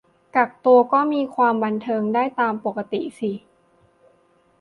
[0.35, 3.31] กักตัวก็มีความบันเทิงได้ตามปกติสิ